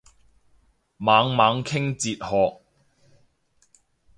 [0.97, 2.63] 猛猛傾哲學